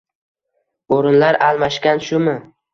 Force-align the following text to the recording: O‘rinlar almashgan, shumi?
O‘rinlar 0.97 1.41
almashgan, 1.51 2.05
shumi? 2.11 2.39